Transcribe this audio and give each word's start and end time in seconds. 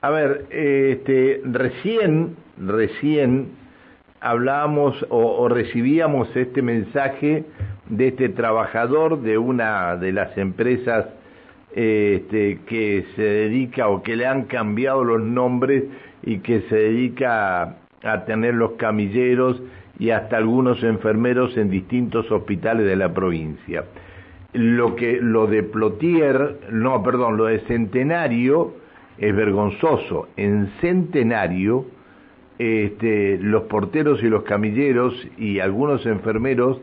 A 0.00 0.10
ver, 0.10 0.46
este, 0.50 1.40
recién, 1.44 2.36
recién 2.56 3.48
hablábamos 4.20 5.04
o, 5.08 5.48
recibíamos 5.48 6.28
este 6.36 6.62
mensaje 6.62 7.44
de 7.88 8.08
este 8.08 8.28
trabajador 8.28 9.22
de 9.22 9.38
una 9.38 9.96
de 9.96 10.12
las 10.12 10.38
empresas 10.38 11.06
este, 11.74 12.60
que 12.68 13.06
se 13.16 13.22
dedica 13.22 13.88
o 13.88 14.04
que 14.04 14.14
le 14.14 14.26
han 14.26 14.44
cambiado 14.44 15.02
los 15.02 15.20
nombres 15.20 15.82
y 16.22 16.38
que 16.38 16.60
se 16.68 16.76
dedica 16.76 17.78
a 18.04 18.24
tener 18.24 18.54
los 18.54 18.72
camilleros 18.72 19.60
y 19.98 20.10
hasta 20.10 20.36
algunos 20.36 20.80
enfermeros 20.84 21.56
en 21.56 21.70
distintos 21.70 22.30
hospitales 22.30 22.86
de 22.86 22.94
la 22.94 23.12
provincia. 23.12 23.84
Lo 24.52 24.94
que 24.94 25.18
lo 25.20 25.48
de 25.48 25.64
Plotier, 25.64 26.60
no, 26.70 27.02
perdón, 27.02 27.36
lo 27.36 27.46
de 27.46 27.58
Centenario 27.66 28.86
es 29.18 29.34
vergonzoso. 29.34 30.28
En 30.36 30.70
Centenario, 30.80 31.86
este, 32.58 33.38
los 33.38 33.64
porteros 33.64 34.22
y 34.22 34.28
los 34.28 34.42
camilleros 34.44 35.14
y 35.36 35.60
algunos 35.60 36.06
enfermeros 36.06 36.80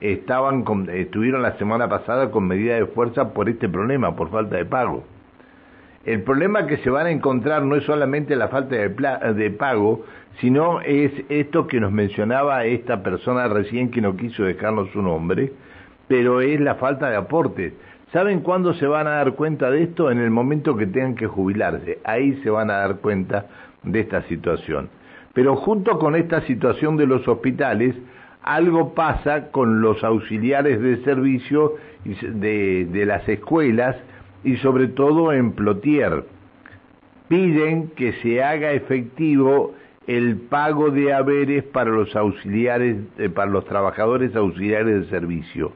estaban 0.00 0.64
estuvieron 0.92 1.42
la 1.42 1.58
semana 1.58 1.88
pasada 1.88 2.30
con 2.30 2.46
medida 2.46 2.76
de 2.76 2.86
fuerza 2.86 3.32
por 3.32 3.48
este 3.48 3.68
problema, 3.68 4.14
por 4.14 4.30
falta 4.30 4.56
de 4.56 4.64
pago. 4.64 5.04
El 6.04 6.22
problema 6.22 6.66
que 6.66 6.78
se 6.78 6.90
van 6.90 7.06
a 7.06 7.10
encontrar 7.10 7.62
no 7.64 7.74
es 7.76 7.84
solamente 7.84 8.36
la 8.36 8.48
falta 8.48 8.76
de, 8.76 8.88
de 8.88 9.50
pago, 9.50 10.04
sino 10.40 10.80
es 10.80 11.12
esto 11.28 11.66
que 11.66 11.80
nos 11.80 11.92
mencionaba 11.92 12.64
esta 12.64 13.02
persona 13.02 13.48
recién 13.48 13.90
que 13.90 14.00
no 14.00 14.16
quiso 14.16 14.44
dejarnos 14.44 14.90
su 14.90 15.02
nombre, 15.02 15.52
pero 16.06 16.40
es 16.40 16.60
la 16.60 16.76
falta 16.76 17.10
de 17.10 17.16
aportes. 17.16 17.74
¿Saben 18.12 18.40
cuándo 18.40 18.72
se 18.74 18.86
van 18.86 19.06
a 19.06 19.16
dar 19.16 19.34
cuenta 19.34 19.70
de 19.70 19.82
esto? 19.82 20.10
En 20.10 20.18
el 20.18 20.30
momento 20.30 20.76
que 20.76 20.86
tengan 20.86 21.14
que 21.14 21.26
jubilarse. 21.26 21.98
Ahí 22.04 22.40
se 22.42 22.48
van 22.48 22.70
a 22.70 22.78
dar 22.78 22.96
cuenta 22.96 23.46
de 23.82 24.00
esta 24.00 24.22
situación. 24.22 24.88
Pero 25.34 25.56
junto 25.56 25.98
con 25.98 26.16
esta 26.16 26.40
situación 26.42 26.96
de 26.96 27.06
los 27.06 27.28
hospitales, 27.28 27.94
algo 28.42 28.94
pasa 28.94 29.50
con 29.50 29.82
los 29.82 30.02
auxiliares 30.02 30.80
de 30.80 31.04
servicio 31.04 31.74
de, 32.04 33.04
las 33.06 33.28
escuelas 33.28 33.96
y 34.42 34.56
sobre 34.56 34.88
todo 34.88 35.32
en 35.34 35.52
Plotier. 35.52 36.24
Piden 37.28 37.88
que 37.88 38.14
se 38.14 38.42
haga 38.42 38.72
efectivo 38.72 39.74
el 40.06 40.36
pago 40.36 40.90
de 40.90 41.12
haberes 41.12 41.62
para 41.64 41.90
los 41.90 42.16
auxiliares, 42.16 42.96
eh, 43.18 43.28
para 43.28 43.50
los 43.50 43.66
trabajadores 43.66 44.34
auxiliares 44.34 45.02
de 45.02 45.10
servicio. 45.10 45.72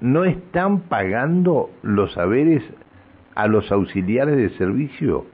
¿No 0.00 0.24
están 0.24 0.82
pagando 0.82 1.70
los 1.82 2.16
haberes 2.16 2.62
a 3.34 3.48
los 3.48 3.72
auxiliares 3.72 4.36
de 4.36 4.50
servicio? 4.50 5.26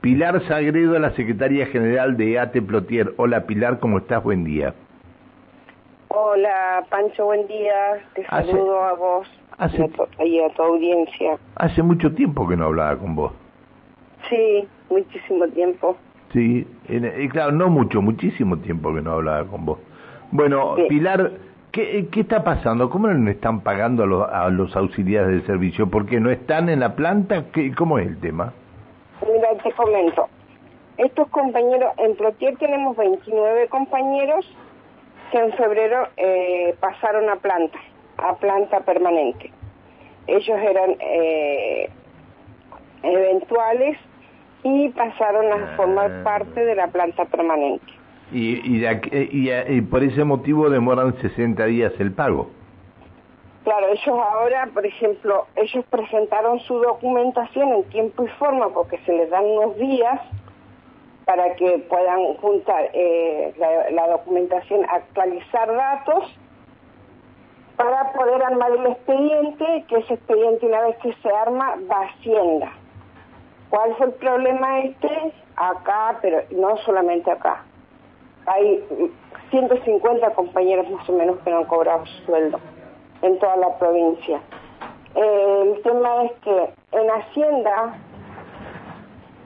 Pilar 0.00 0.42
Sagredo, 0.48 0.98
la 0.98 1.10
secretaria 1.10 1.66
general 1.66 2.16
de 2.16 2.38
ATE 2.38 2.62
Plotier. 2.62 3.12
Hola 3.18 3.46
Pilar, 3.46 3.80
¿cómo 3.80 3.98
estás? 3.98 4.22
Buen 4.22 4.44
día. 4.44 4.74
Hola 6.08 6.84
Pancho, 6.88 7.26
buen 7.26 7.46
día. 7.46 7.74
Te 8.14 8.24
saludo 8.26 8.82
a 8.82 8.94
vos 8.94 9.28
y 10.24 10.40
a 10.40 10.48
tu 10.54 10.62
audiencia. 10.62 11.36
Hace 11.56 11.82
mucho 11.82 12.14
tiempo 12.14 12.48
que 12.48 12.56
no 12.56 12.66
hablaba 12.66 12.96
con 12.96 13.14
vos. 13.14 13.32
Sí, 14.30 14.66
muchísimo 14.88 15.46
tiempo. 15.48 15.98
Sí, 16.32 16.66
y 16.88 17.28
claro, 17.28 17.52
no 17.52 17.68
mucho, 17.68 18.00
muchísimo 18.00 18.56
tiempo 18.56 18.94
que 18.94 19.02
no 19.02 19.12
hablaba 19.12 19.44
con 19.46 19.66
vos. 19.66 19.78
Bueno, 20.30 20.76
Pilar, 20.88 21.30
¿qué, 21.72 22.06
¿qué 22.12 22.20
está 22.20 22.44
pasando? 22.44 22.88
¿Cómo 22.90 23.08
no 23.08 23.30
están 23.30 23.62
pagando 23.62 24.04
a 24.04 24.06
los, 24.06 24.28
a 24.30 24.48
los 24.50 24.76
auxiliares 24.76 25.28
del 25.28 25.46
servicio? 25.46 25.90
¿Por 25.90 26.06
qué 26.06 26.20
no 26.20 26.30
están 26.30 26.68
en 26.68 26.80
la 26.80 26.94
planta? 26.94 27.46
¿Qué, 27.52 27.74
¿Cómo 27.74 27.98
es 27.98 28.06
el 28.06 28.20
tema? 28.20 28.52
Mira, 29.26 29.48
te 29.62 29.72
comento. 29.72 30.28
Estos 30.98 31.28
compañeros, 31.28 31.92
en 31.98 32.14
Plotier 32.16 32.56
tenemos 32.58 32.96
29 32.96 33.68
compañeros 33.68 34.46
que 35.30 35.38
en 35.38 35.52
febrero 35.54 36.08
eh, 36.16 36.76
pasaron 36.78 37.28
a 37.30 37.36
planta, 37.36 37.78
a 38.18 38.36
planta 38.36 38.80
permanente. 38.80 39.50
Ellos 40.26 40.58
eran 40.60 40.96
eh, 41.00 41.88
eventuales 43.02 43.98
y 44.62 44.90
pasaron 44.90 45.52
a 45.52 45.76
formar 45.76 46.10
ah. 46.10 46.24
parte 46.24 46.64
de 46.64 46.74
la 46.74 46.88
planta 46.88 47.24
permanente. 47.24 48.01
Y, 48.32 48.60
y, 48.64 49.50
y, 49.68 49.80
por 49.82 50.02
ese 50.02 50.24
motivo 50.24 50.70
demoran 50.70 51.14
60 51.20 51.64
días 51.66 51.92
el 51.98 52.12
pago. 52.12 52.48
Claro, 53.64 53.88
ellos 53.88 54.08
ahora, 54.08 54.68
por 54.72 54.86
ejemplo, 54.86 55.46
ellos 55.54 55.84
presentaron 55.90 56.58
su 56.60 56.78
documentación 56.78 57.68
en 57.72 57.84
tiempo 57.90 58.24
y 58.24 58.28
forma 58.38 58.70
porque 58.70 58.98
se 59.04 59.12
les 59.12 59.30
dan 59.30 59.44
unos 59.44 59.76
días 59.76 60.20
para 61.26 61.54
que 61.54 61.78
puedan 61.88 62.34
juntar 62.38 62.90
eh, 62.92 63.54
la, 63.58 63.90
la, 63.90 64.08
documentación, 64.08 64.84
actualizar 64.90 65.72
datos 65.72 66.36
para 67.76 68.12
poder 68.12 68.42
armar 68.42 68.72
el 68.72 68.86
expediente, 68.86 69.84
que 69.88 69.96
ese 69.98 70.14
expediente 70.14 70.66
una 70.66 70.82
vez 70.82 70.96
que 70.98 71.12
se 71.22 71.28
arma 71.30 71.76
va 71.90 72.00
a 72.00 72.06
Hacienda. 72.06 72.72
¿Cuál 73.70 73.94
fue 73.96 74.06
el 74.06 74.12
problema 74.14 74.80
este? 74.80 75.32
Acá, 75.56 76.18
pero 76.20 76.42
no 76.50 76.76
solamente 76.78 77.30
acá. 77.30 77.64
Hay 78.46 78.84
150 79.50 80.30
compañeros 80.34 80.88
más 80.90 81.08
o 81.08 81.12
menos 81.12 81.38
que 81.44 81.50
no 81.50 81.58
han 81.58 81.64
cobrado 81.64 82.04
su 82.06 82.24
sueldo 82.24 82.58
en 83.22 83.38
toda 83.38 83.56
la 83.56 83.78
provincia. 83.78 84.40
Eh, 85.14 85.74
el 85.74 85.82
tema 85.82 86.24
es 86.24 86.32
que 86.42 86.70
en 86.92 87.10
Hacienda 87.10 87.98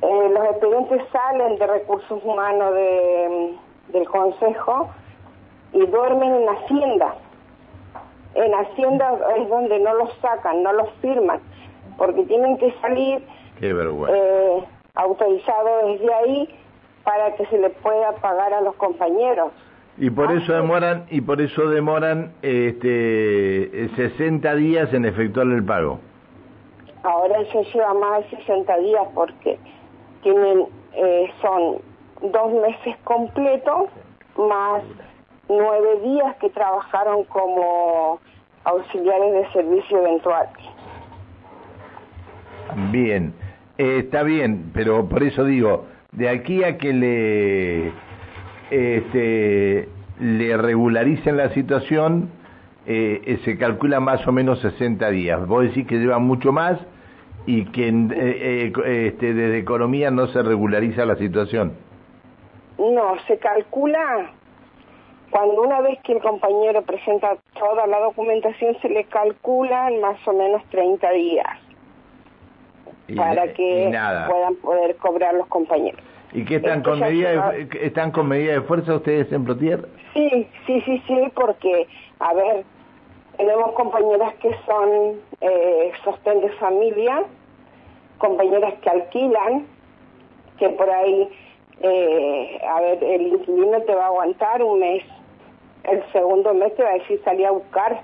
eh, 0.03 0.29
los 0.31 0.45
expedientes 0.45 1.03
salen 1.11 1.59
de 1.59 1.67
recursos 1.67 2.23
humanos 2.25 2.75
de, 2.75 3.55
del 3.89 4.09
Consejo 4.09 4.89
y 5.73 5.85
duermen 5.87 6.35
en 6.35 6.49
Hacienda. 6.49 7.15
En 8.35 8.55
Hacienda 8.55 9.19
es 9.37 9.49
donde 9.49 9.79
no 9.81 9.95
los 9.95 10.15
sacan, 10.21 10.63
no 10.63 10.73
los 10.73 10.91
firman, 11.01 11.41
porque 11.97 12.23
tienen 12.25 12.59
que 12.59 12.73
salir 12.81 13.27
Qué 13.59 13.73
vergüenza. 13.73 14.17
Eh, 14.17 14.65
autorizado 14.95 15.87
desde 15.87 16.15
ahí 16.15 16.59
para 17.07 17.37
que 17.37 17.47
se 17.47 17.57
le 17.57 17.71
pueda 17.71 18.13
pagar 18.17 18.53
a 18.53 18.61
los 18.61 18.75
compañeros. 18.75 19.53
Y 19.97 20.11
por 20.11 20.31
eso 20.33 20.53
demoran 20.53 21.07
y 21.09 21.21
por 21.23 21.41
eso 21.41 21.71
demoran 21.71 22.33
este 22.43 23.89
60 23.97 24.55
días 24.57 24.93
en 24.93 25.07
efectuar 25.07 25.47
el 25.47 25.65
pago. 25.65 26.01
Ahora 27.05 27.39
se 27.53 27.65
lleva 27.73 27.95
más 27.95 28.29
de 28.31 28.37
60 28.39 28.77
días 28.79 29.05
porque 29.15 29.57
tienen 30.23 30.67
eh, 30.95 31.31
son 31.41 31.77
dos 32.33 32.53
meses 32.53 32.97
completos 33.05 33.89
más 34.37 34.83
nueve 35.49 36.01
días 36.03 36.37
que 36.41 36.51
trabajaron 36.51 37.25
como 37.25 38.19
auxiliares 38.65 39.33
de 39.33 39.53
servicio 39.53 39.99
eventual. 39.99 40.49
Bien. 42.91 43.33
Eh, 43.79 43.99
está 43.99 44.23
bien, 44.23 44.71
pero 44.75 45.07
por 45.09 45.23
eso 45.23 45.45
digo, 45.45 45.85
de 46.13 46.29
aquí 46.29 46.65
a 46.65 46.79
que 46.79 46.93
le, 46.93 47.93
este, 48.71 49.89
le 50.21 50.57
regularicen 50.57 51.37
la 51.37 51.51
situación, 51.51 52.31
eh, 52.87 53.23
eh, 53.25 53.39
se 53.45 53.59
calcula 53.59 54.01
más 54.01 54.27
o 54.27 54.33
menos 54.33 54.61
60 54.61 55.11
días. 55.11 55.47
Vos 55.47 55.65
decís 55.65 55.87
que 55.87 55.97
lleva 55.97 56.19
mucho 56.19 56.53
más 56.53 56.79
y 57.47 57.65
que 57.67 57.89
este, 57.89 59.35
desde 59.35 59.59
economía 59.59 60.11
no 60.11 60.27
se 60.29 60.43
regulariza 60.43 61.05
la 61.05 61.17
situación. 61.17 61.77
No, 62.79 63.17
se 63.27 63.39
calcula 63.39 64.31
cuando 65.31 65.63
una 65.63 65.81
vez 65.81 65.99
que 66.03 66.13
el 66.13 66.21
compañero 66.21 66.83
presenta 66.83 67.37
toda 67.59 67.87
la 67.87 67.99
documentación, 68.01 68.77
se 68.81 68.89
le 68.89 69.05
calcula 69.05 69.91
más 70.01 70.17
o 70.27 70.33
menos 70.33 70.63
30 70.71 71.11
días 71.11 71.66
para 73.15 73.53
que 73.53 73.93
puedan 74.29 74.57
poder 74.57 74.97
cobrar 74.97 75.35
los 75.35 75.47
compañeros. 75.47 76.01
¿Y 76.33 76.45
qué 76.45 76.57
están 76.57 76.83
con 76.83 77.01
medida 77.01 77.51
de, 77.51 77.69
están 77.83 78.11
con 78.11 78.29
medida 78.29 78.55
de 78.55 78.63
fuerza 78.63 78.97
ustedes 78.97 79.31
en 79.33 79.45
Plotier? 79.45 79.89
Sí, 80.13 80.49
sí, 80.67 80.81
sí, 80.83 81.03
sí, 81.07 81.33
porque 81.35 81.87
a 82.19 82.35
ver, 82.35 82.65
tenemos 83.37 83.73
compañeras 83.73 84.35
que 84.37 84.51
son 84.67 85.21
eh, 85.41 85.93
sostén 86.05 86.41
de 86.41 86.51
familia, 86.53 87.23
compañeras 88.19 88.75
que 88.83 88.91
alquilan, 88.91 89.67
que 90.59 90.69
por 90.71 90.91
ahí, 90.91 91.29
eh, 91.81 92.61
a 92.69 92.81
ver, 92.81 93.05
el 93.05 93.27
inquilino 93.29 93.81
te 93.83 93.95
va 93.95 94.05
a 94.05 94.09
aguantar 94.09 94.63
un 94.63 94.81
mes, 94.81 95.05
el 95.85 96.03
segundo 96.13 96.53
mes 96.55 96.75
te 96.75 96.83
va 96.83 96.91
a 96.91 96.95
decir 96.95 97.21
salí 97.25 97.45
a 97.45 97.51
buscar 97.53 98.01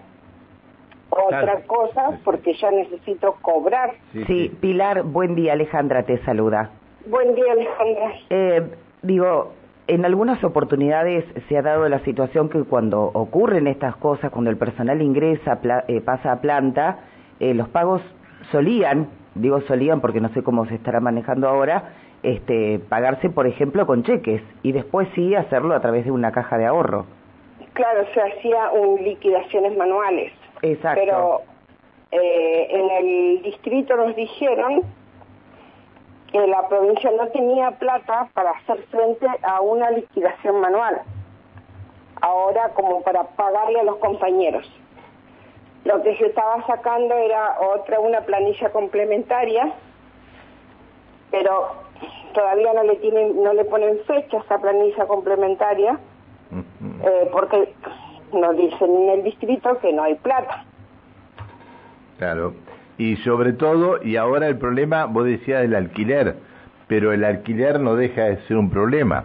otra 1.13 1.63
cosa 1.67 2.19
porque 2.25 2.55
ya 2.55 2.71
necesito 2.71 3.37
cobrar. 3.43 3.93
Sí, 4.27 4.51
Pilar, 4.61 5.03
buen 5.03 5.35
día, 5.35 5.53
Alejandra 5.53 6.05
te 6.05 6.19
saluda. 6.25 6.71
Buen 7.07 7.35
día, 7.35 7.53
Alejandra. 7.53 8.13
Eh, 8.31 8.63
digo, 9.03 9.53
en 9.89 10.05
algunas 10.05 10.43
oportunidades 10.45 11.25
se 11.49 11.59
ha 11.59 11.63
dado 11.63 11.89
la 11.89 11.99
situación 12.01 12.49
que 12.49 12.63
cuando 12.65 13.03
ocurren 13.03 13.67
estas 13.67 13.97
cosas, 13.97 14.31
cuando 14.31 14.51
el 14.51 14.57
personal 14.57 15.03
ingresa, 15.03 15.61
eh, 15.89 16.01
pasa 16.01 16.33
a 16.33 16.41
planta, 16.41 17.01
eh, 17.41 17.55
los 17.55 17.69
pagos 17.69 18.01
solían, 18.51 19.09
digo 19.35 19.61
solían 19.63 20.01
porque 20.01 20.21
no 20.21 20.29
sé 20.31 20.43
cómo 20.43 20.67
se 20.67 20.77
estará 20.77 21.01
manejando 21.01 21.49
ahora, 21.49 21.95
este, 22.23 22.79
pagarse, 22.89 23.31
por 23.31 23.47
ejemplo, 23.47 23.87
con 23.87 24.05
cheques 24.05 24.43
y 24.63 24.73
después 24.73 25.09
sí 25.15 25.35
hacerlo 25.35 25.75
a 25.75 25.81
través 25.81 26.05
de 26.05 26.13
una 26.13 26.31
caja 26.31 26.57
de 26.57 26.67
ahorro. 26.67 27.05
Claro, 27.73 28.05
se 28.15 28.21
hacía 28.21 28.71
un 28.71 29.03
liquidaciones 29.03 29.77
manuales. 29.77 30.33
Exacto. 30.63 31.01
Pero 31.05 31.43
eh, 32.13 32.67
en 32.71 32.91
el 32.91 33.43
distrito 33.43 33.97
nos 33.97 34.15
dijeron 34.15 34.83
que 36.31 36.47
la 36.47 36.67
provincia 36.69 37.11
no 37.11 37.29
tenía 37.29 37.73
plata 37.73 38.29
para 38.33 38.53
hacer 38.53 38.83
frente 38.91 39.27
a 39.43 39.61
una 39.61 39.91
liquidación 39.91 40.61
manual. 40.61 41.03
Ahora 42.21 42.71
como 42.71 43.03
para 43.03 43.25
pagarle 43.25 43.81
a 43.81 43.85
los 43.85 43.97
compañeros. 43.97 44.71
Lo 45.85 46.01
que 46.03 46.17
se 46.17 46.27
estaba 46.27 46.65
sacando 46.67 47.15
era 47.15 47.59
otra, 47.61 47.99
una 47.99 48.21
planilla 48.21 48.71
complementaria, 48.71 49.73
pero 51.31 51.73
todavía 52.33 52.73
no 52.73 52.85
le 52.85 52.97
tienen, 52.97 53.43
no 53.43 53.53
le 53.53 53.65
ponen 53.65 53.99
fecha 54.07 54.37
a 54.39 54.41
esa 54.41 54.59
planilla 54.59 55.07
complementaria, 55.07 55.99
eh, 57.05 57.29
porque 57.33 57.75
nos 58.33 58.57
dicen 58.57 58.91
en 58.97 59.11
el 59.11 59.25
distrito 59.25 59.79
que 59.81 59.93
no 59.93 60.03
hay 60.03 60.15
plata. 60.17 60.65
Claro. 62.19 62.55
Y 62.99 63.17
sobre 63.17 63.53
todo, 63.53 64.03
y 64.03 64.17
ahora 64.17 64.49
el 64.49 64.59
problema, 64.59 65.07
vos 65.07 65.25
decías 65.25 65.63
del 65.63 65.75
alquiler, 65.75 66.37
pero 66.87 67.13
el 67.13 67.25
alquiler 67.25 67.81
no 67.81 67.97
deja 67.97 68.25
de 68.25 68.37
ser 68.43 68.57
un 68.57 68.71
problema. 68.71 69.25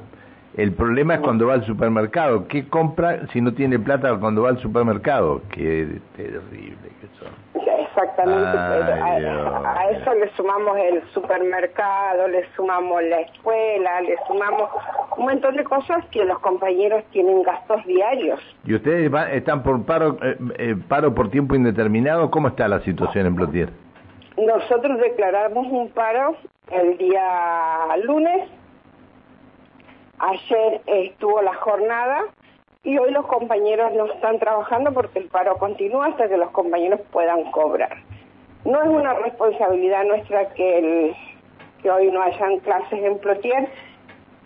El 0.56 0.72
problema 0.72 1.16
es 1.16 1.20
cuando 1.20 1.48
va 1.48 1.54
al 1.54 1.66
supermercado. 1.66 2.48
¿Qué 2.48 2.68
compra 2.68 3.28
si 3.28 3.42
no 3.42 3.54
tiene 3.54 3.78
plata 3.78 4.18
cuando 4.20 4.44
va 4.44 4.50
al 4.50 4.58
supermercado? 4.60 5.42
Qué 5.52 6.00
terrible 6.16 6.90
que 7.00 7.08
son. 7.20 7.57
Exactamente. 7.98 8.58
a, 8.58 9.90
eso 9.90 10.14
le 10.14 10.30
sumamos 10.36 10.78
el 10.78 11.02
supermercado, 11.14 12.28
le 12.28 12.46
sumamos 12.56 13.02
la 13.04 13.22
escuela, 13.22 14.02
le 14.02 14.16
sumamos 14.28 14.70
un 15.18 15.26
montón 15.26 15.56
de 15.56 15.64
cosas 15.64 16.06
que 16.12 16.24
los 16.24 16.38
compañeros 16.40 17.04
tienen 17.12 17.42
gastos 17.42 17.84
diarios. 17.86 18.40
¿Y 18.66 18.76
ustedes 18.76 19.12
están 19.32 19.64
por 19.64 19.84
paro, 19.86 20.18
eh, 20.22 20.38
eh, 20.60 20.76
paro 20.88 21.16
por 21.16 21.32
tiempo 21.32 21.56
indeterminado? 21.56 22.30
¿Cómo 22.30 22.50
está 22.50 22.68
la 22.68 22.82
situación 22.82 23.26
en 23.26 23.36
Plotier? 23.36 23.70
Nosotros 24.38 25.00
declaramos 25.00 25.66
un 25.68 25.90
paro 25.90 26.36
el 26.70 26.98
día 27.00 27.98
lunes 28.04 28.48
Ayer 30.20 30.82
estuvo 30.88 31.42
la 31.44 31.54
jornada 31.54 32.24
y 32.88 32.98
hoy 32.98 33.12
los 33.12 33.26
compañeros 33.26 33.92
no 33.96 34.06
están 34.06 34.40
trabajando 34.40 34.94
porque 34.94 35.20
el 35.20 35.28
paro 35.28 35.58
continúa 35.58 36.06
hasta 36.06 36.30
que 36.30 36.38
los 36.38 36.52
compañeros 36.52 37.02
puedan 37.12 37.52
cobrar. 37.52 37.98
No 38.64 38.82
es 38.82 38.88
una 38.88 39.14
responsabilidad 39.14 40.06
nuestra 40.06 40.48
que, 40.54 40.78
el, 40.78 41.16
que 41.82 41.92
hoy 41.92 42.10
no 42.10 42.22
hayan 42.22 42.60
clases 42.60 43.04
en 43.04 43.20
Plotier, 43.20 43.68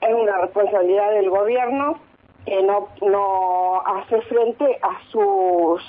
es 0.01 0.13
una 0.15 0.39
responsabilidad 0.39 1.11
del 1.11 1.29
gobierno 1.29 1.99
que 2.43 2.63
no, 2.63 2.87
no 3.03 3.79
hace 3.85 4.19
frente 4.21 4.79
a 4.81 4.99
sus 5.11 5.79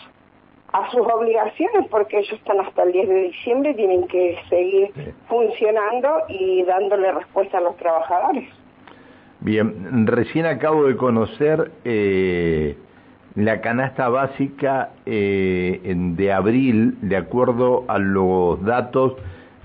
a 0.74 0.90
sus 0.90 1.06
obligaciones 1.06 1.86
porque 1.90 2.18
ellos 2.18 2.32
están 2.32 2.60
hasta 2.60 2.82
el 2.82 2.92
10 2.92 3.08
de 3.08 3.22
diciembre, 3.24 3.74
tienen 3.74 4.06
que 4.08 4.38
seguir 4.50 5.14
funcionando 5.26 6.24
y 6.28 6.64
dándole 6.64 7.12
respuesta 7.12 7.58
a 7.58 7.60
los 7.62 7.76
trabajadores. 7.78 8.48
Bien, 9.44 10.06
recién 10.06 10.46
acabo 10.46 10.84
de 10.84 10.96
conocer 10.96 11.72
eh, 11.84 12.76
la 13.34 13.60
canasta 13.60 14.08
básica 14.08 14.90
eh, 15.04 15.80
de 16.14 16.32
abril, 16.32 16.96
de 17.02 17.16
acuerdo 17.16 17.84
a 17.88 17.98
los 17.98 18.64
datos 18.64 19.14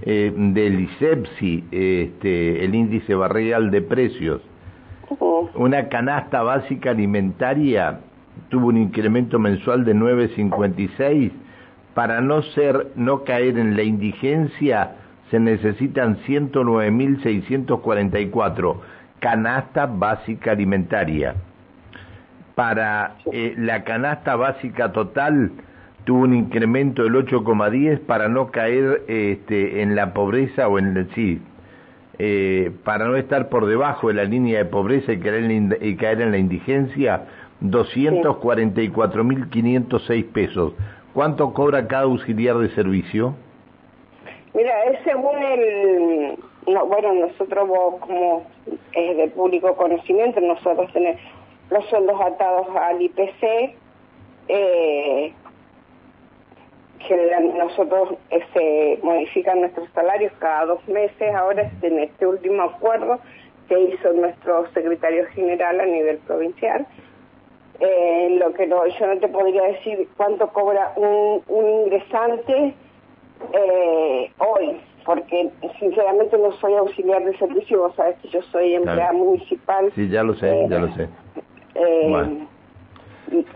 eh, 0.01 0.33
del 0.35 0.79
ISEPSI, 0.79 1.65
este, 1.69 2.65
el 2.65 2.74
índice 2.74 3.13
barrial 3.13 3.69
de 3.69 3.83
precios. 3.83 4.41
Una 5.53 5.89
canasta 5.89 6.41
básica 6.41 6.89
alimentaria 6.89 8.00
tuvo 8.50 8.69
un 8.69 8.77
incremento 8.77 9.38
mensual 9.38 9.85
de 9.85 9.94
9.56. 9.94 11.31
Para 11.94 12.19
no 12.19 12.41
ser, 12.41 12.88
no 12.95 13.24
caer 13.24 13.59
en 13.59 13.75
la 13.75 13.83
indigencia, 13.83 14.95
se 15.29 15.39
necesitan 15.39 16.18
109.644 16.25 18.77
canasta 19.19 19.86
básica 19.86 20.52
alimentaria. 20.52 21.36
Para 22.56 23.16
eh, 23.31 23.54
la 23.58 23.84
canasta 23.84 24.36
básica 24.36 24.92
total 24.92 25.52
tuvo 26.06 26.24
un 26.24 26.34
incremento 26.34 27.04
del 27.04 27.14
8,10 27.14 28.00
para 28.00 28.28
no 28.30 28.52
caer 28.52 29.04
este, 29.08 29.81
en 29.81 29.96
la 29.96 30.14
pobreza 30.14 30.68
o 30.68 30.80
en 30.80 31.08
sí, 31.14 31.40
eh, 32.18 32.72
para 32.84 33.06
no 33.06 33.16
estar 33.16 33.50
por 33.50 33.68
debajo 33.68 34.08
de 34.08 34.16
la 34.16 34.24
línea 34.24 34.58
de 34.60 34.66
pobreza 34.66 35.14
y 35.14 35.20
caer 35.20 35.44
en 35.44 35.70
la, 35.70 35.78
y 35.80 35.96
caer 35.98 36.22
en 36.22 36.31
la 36.31 36.38
indigencia, 36.38 37.25
244.506 37.62 40.25
pesos. 40.31 40.74
¿Cuánto 41.13 41.54
cobra 41.54 41.88
cada 41.88 42.04
auxiliar 42.04 42.58
de 42.58 42.70
servicio? 42.70 43.36
Mira, 44.54 44.86
es 44.86 45.00
según 45.04 45.44
el 45.44 46.38
no, 46.68 46.86
bueno, 46.86 47.14
nosotros 47.14 47.69
como 48.02 48.46
es 48.94 49.18
de 49.18 49.28
público 49.30 49.75
conocimiento, 49.75 50.40
nosotros 50.42 50.92
tenemos 50.94 51.22
los 51.69 51.86
sueldos 51.86 52.19
atados 52.22 52.68
al 52.75 53.02
IPC, 53.02 53.75
eh, 54.50 55.34
nosotros 57.58 58.16
eh, 58.30 58.44
se 58.54 59.00
modifican 59.06 59.62
nuestros 59.62 59.90
salarios 59.92 60.31
cada 60.40 60.66
dos 60.66 60.88
meses, 60.88 61.34
ahora 61.36 61.72
en 61.81 62.00
este 62.00 62.28
último 62.28 62.64
acuerdo 62.64 63.20
que 63.70 63.80
hizo 63.80 64.12
nuestro 64.13 64.70
secretario 64.74 65.25
general 65.28 65.80
a 65.80 65.86
nivel 65.86 66.18
provincial, 66.20 66.86
eh, 67.80 68.38
lo 68.40 68.54
que 68.54 68.66
no, 68.68 68.86
yo 68.88 69.08
no 69.08 69.20
te 69.20 69.28
podría 69.28 69.63
decir 69.63 70.08
cuánto 70.18 70.48
cobra 70.50 70.94
un, 70.96 71.44
un 71.48 71.70
ingresante 71.84 72.74
eh, 73.54 74.31
hoy, 74.40 74.81
porque 75.07 75.50
sinceramente 75.80 76.38
no 76.38 76.51
soy 76.59 76.74
auxiliar 76.74 77.24
de 77.24 77.36
servicio, 77.38 77.80
vos 77.80 77.95
sabés 77.95 78.18
que 78.18 78.27
yo 78.27 78.42
soy 78.42 78.74
empleada 78.74 79.13
municipal. 79.13 79.89
Sí, 79.95 80.09
ya 80.09 80.21
lo 80.21 80.36
sé, 80.36 80.68
ya 80.69 80.80
lo 80.80 80.94
sé. 80.95 81.07
Eh, 81.75 82.45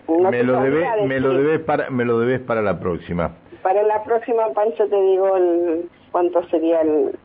me, 0.07 0.44
lo 0.44 0.62
debes, 0.62 0.88
me 1.06 1.19
lo 1.19 1.33
debes 1.33 1.59
para 1.59 1.89
me 1.89 2.06
lo 2.06 2.19
debes 2.19 2.39
para 2.39 2.62
la 2.62 2.80
próxima. 2.80 3.36
Para 3.62 3.83
la 3.83 4.01
próxima, 4.01 4.48
Pancho, 4.56 4.88
te 4.88 4.95
digo 4.95 5.36
el, 5.36 5.89
cuánto 6.13 6.42
sería 6.48 6.80
el, 6.81 7.19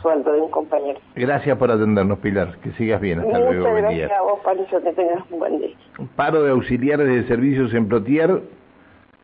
sueldo 0.00 0.32
de 0.32 0.40
un 0.40 0.50
compañero. 0.52 1.00
Gracias 1.16 1.58
por 1.58 1.72
atendernos, 1.72 2.20
Pilar. 2.20 2.58
Que 2.62 2.70
sigas 2.72 3.00
bien. 3.00 3.18
Hasta 3.18 3.40
luego. 3.40 3.70
Muchas 3.70 3.82
gracias 3.82 4.12
a 4.12 4.22
vos, 4.22 4.38
Pancho. 4.44 4.80
Que 4.80 4.92
tengas 4.92 5.18
un 5.32 5.40
buen 5.40 5.58
día. 5.58 5.76
Paro 6.14 6.44
de 6.44 6.52
auxiliares 6.52 7.08
de 7.08 7.24
servicios 7.24 7.74
en 7.74 7.88
Plotier 7.88 8.40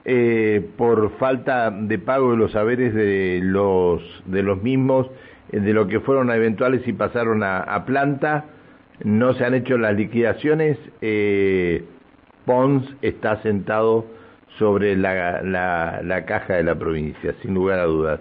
eh, 0.05 0.67
por 0.77 1.19
falta 1.19 1.71
de 1.71 1.99
pago 1.99 2.33
de 2.33 2.37
los 2.39 2.53
saberes 2.53 2.95
de 2.95 3.41
los, 3.43 4.03
de 4.27 4.43
los 4.43 4.63
mismos, 4.63 5.07
eh, 5.53 5.61
de 5.61 5.73
lo 5.73 5.87
que 5.87 6.01
fueron 6.01 6.31
eventuales 6.31 6.87
y 6.89 6.93
pasaron 6.93 7.43
a, 7.43 7.85
planta, 7.87 8.47
no 9.05 9.35
se 9.35 9.45
han 9.45 9.55
hecho 9.55 9.79
las 9.79 9.95
liquidaciones, 9.95 10.79
eh, 11.01 11.85
Pons 12.45 12.85
está 13.03 13.41
sentado 13.43 14.07
sobre 14.59 14.97
la, 14.97 15.43
la 15.43 16.25
caja 16.25 16.55
de 16.55 16.65
la 16.65 16.75
provincia, 16.75 17.35
sin 17.43 17.55
lugar 17.55 17.79
a 17.79 17.85
dudas. 17.85 18.19